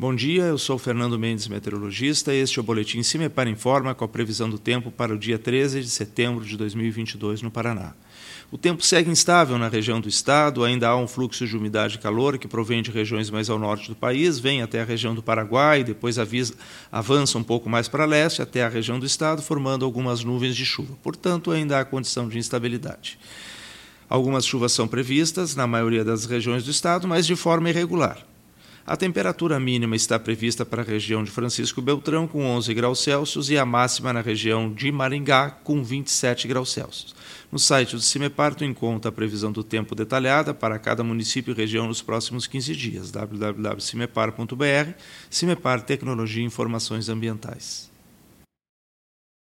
Bom 0.00 0.14
dia, 0.14 0.44
eu 0.44 0.56
sou 0.56 0.78
Fernando 0.78 1.18
Mendes, 1.18 1.46
meteorologista, 1.46 2.32
este 2.32 2.58
é 2.58 2.62
o 2.62 2.64
Boletim 2.64 3.02
Cimepar 3.02 3.46
Informa 3.46 3.94
com 3.94 4.02
a 4.02 4.08
previsão 4.08 4.48
do 4.48 4.58
tempo 4.58 4.90
para 4.90 5.12
o 5.12 5.18
dia 5.18 5.38
13 5.38 5.82
de 5.82 5.90
setembro 5.90 6.42
de 6.42 6.56
2022 6.56 7.42
no 7.42 7.50
Paraná. 7.50 7.92
O 8.50 8.56
tempo 8.56 8.82
segue 8.82 9.10
instável 9.10 9.58
na 9.58 9.68
região 9.68 10.00
do 10.00 10.08
estado, 10.08 10.64
ainda 10.64 10.88
há 10.88 10.96
um 10.96 11.06
fluxo 11.06 11.46
de 11.46 11.54
umidade 11.54 11.96
e 11.96 11.98
calor 11.98 12.38
que 12.38 12.48
provém 12.48 12.80
de 12.80 12.90
regiões 12.90 13.28
mais 13.28 13.50
ao 13.50 13.58
norte 13.58 13.90
do 13.90 13.94
país, 13.94 14.38
vem 14.38 14.62
até 14.62 14.80
a 14.80 14.86
região 14.86 15.14
do 15.14 15.22
Paraguai, 15.22 15.84
depois 15.84 16.18
avisa, 16.18 16.54
avança 16.90 17.36
um 17.36 17.44
pouco 17.44 17.68
mais 17.68 17.86
para 17.86 18.06
leste 18.06 18.40
até 18.40 18.64
a 18.64 18.70
região 18.70 18.98
do 18.98 19.04
estado, 19.04 19.42
formando 19.42 19.84
algumas 19.84 20.24
nuvens 20.24 20.56
de 20.56 20.64
chuva. 20.64 20.96
Portanto, 21.02 21.50
ainda 21.50 21.78
há 21.78 21.84
condição 21.84 22.26
de 22.26 22.38
instabilidade. 22.38 23.18
Algumas 24.08 24.46
chuvas 24.46 24.72
são 24.72 24.88
previstas 24.88 25.54
na 25.54 25.66
maioria 25.66 26.02
das 26.02 26.24
regiões 26.24 26.64
do 26.64 26.70
estado, 26.70 27.06
mas 27.06 27.26
de 27.26 27.36
forma 27.36 27.68
irregular. 27.68 28.29
A 28.90 28.96
temperatura 28.96 29.60
mínima 29.60 29.94
está 29.94 30.18
prevista 30.18 30.66
para 30.66 30.82
a 30.82 30.84
região 30.84 31.22
de 31.22 31.30
Francisco 31.30 31.80
Beltrão, 31.80 32.26
com 32.26 32.44
11 32.44 32.74
graus 32.74 32.98
Celsius, 32.98 33.48
e 33.48 33.56
a 33.56 33.64
máxima 33.64 34.12
na 34.12 34.20
região 34.20 34.68
de 34.68 34.90
Maringá, 34.90 35.48
com 35.48 35.80
27 35.80 36.48
graus 36.48 36.72
Celsius. 36.72 37.14
No 37.52 37.58
site 37.60 37.94
do 37.94 38.02
CIMEPAR, 38.02 38.52
tu 38.52 38.64
encontra 38.64 39.08
a 39.08 39.12
previsão 39.12 39.52
do 39.52 39.62
tempo 39.62 39.94
detalhada 39.94 40.52
para 40.52 40.76
cada 40.76 41.04
município 41.04 41.52
e 41.52 41.54
região 41.54 41.86
nos 41.86 42.02
próximos 42.02 42.48
15 42.48 42.74
dias. 42.74 43.12
www.cimepar.br 43.12 44.92
CIMEPAR 45.30 45.82
Tecnologia 45.82 46.42
e 46.42 46.46
Informações 46.46 47.08
Ambientais. 47.08 47.88